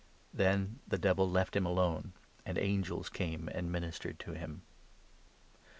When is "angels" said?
2.57-3.07